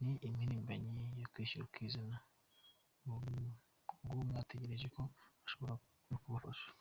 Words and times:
Ndi 0.00 0.14
impirimbanyi 0.26 0.92
y’ukwishyira 1.20 1.62
ukizana 1.66 2.16
uwo 4.08 4.20
mwatekereje 4.28 4.86
ko 4.94 5.02
ashobora 5.46 5.74
no 6.08 6.16
kubafasha. 6.22 6.68